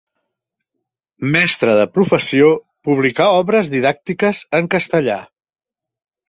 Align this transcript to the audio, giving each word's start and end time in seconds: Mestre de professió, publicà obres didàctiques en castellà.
Mestre 1.35 1.75
de 1.79 1.83
professió, 1.97 2.47
publicà 2.89 3.27
obres 3.43 3.71
didàctiques 3.75 4.41
en 4.61 4.71
castellà. 4.79 5.21